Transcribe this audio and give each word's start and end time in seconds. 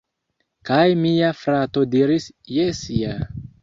Kaj 0.69 0.79
mia 1.03 1.31
frato 1.43 1.87
diris: 1.95 2.29
"Jes 2.59 2.85
ja!" 3.01 3.19